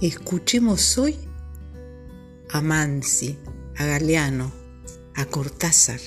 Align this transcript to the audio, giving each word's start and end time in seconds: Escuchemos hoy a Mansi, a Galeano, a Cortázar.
Escuchemos 0.00 0.96
hoy 0.96 1.14
a 2.48 2.62
Mansi, 2.62 3.38
a 3.76 3.84
Galeano, 3.84 4.50
a 5.14 5.26
Cortázar. 5.26 6.00